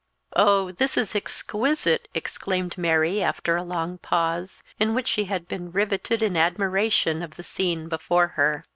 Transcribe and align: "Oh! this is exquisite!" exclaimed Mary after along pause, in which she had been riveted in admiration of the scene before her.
"Oh! 0.35 0.71
this 0.71 0.97
is 0.97 1.15
exquisite!" 1.15 2.07
exclaimed 2.15 2.75
Mary 2.75 3.21
after 3.21 3.55
along 3.55 3.99
pause, 3.99 4.63
in 4.79 4.95
which 4.95 5.07
she 5.07 5.25
had 5.25 5.47
been 5.47 5.71
riveted 5.71 6.23
in 6.23 6.35
admiration 6.35 7.21
of 7.21 7.35
the 7.35 7.43
scene 7.43 7.87
before 7.87 8.29
her. 8.29 8.65